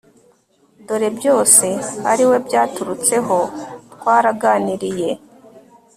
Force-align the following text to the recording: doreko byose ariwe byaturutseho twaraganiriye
doreko 0.87 1.13
byose 1.19 1.67
ariwe 2.11 2.35
byaturutseho 2.47 3.37
twaraganiriye 3.93 5.11